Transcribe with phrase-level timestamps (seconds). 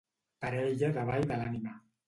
[0.45, 1.79] Parella de ball de l'ànima.